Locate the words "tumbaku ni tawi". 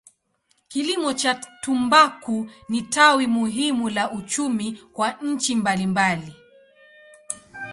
1.35-3.27